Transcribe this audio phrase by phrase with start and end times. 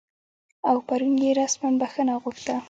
[0.69, 2.55] او پرون یې رسما بخښنه وغوښته